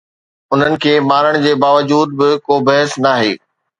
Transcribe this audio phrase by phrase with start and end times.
[0.53, 3.33] انهن کي مارڻ جي باوجود به ڪو بحث ناهي.